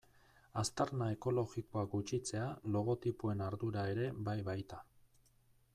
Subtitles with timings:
[0.61, 4.83] Aztarna ekologikoa gutxitzea logotipoen ardura ere bai baita.